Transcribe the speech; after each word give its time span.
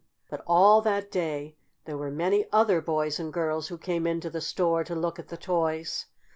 But 0.31 0.41
all 0.47 0.81
that 0.81 1.11
day 1.11 1.57
there 1.85 1.95
were 1.95 2.09
many 2.09 2.47
other 2.51 2.81
boys 2.81 3.19
and 3.19 3.31
girls 3.31 3.67
who 3.67 3.77
came 3.77 4.07
into 4.07 4.31
the 4.31 4.41
store 4.41 4.83
to 4.83 4.95
look 4.95 5.19
at 5.19 5.27
the 5.27 5.37
toys. 5.37 6.07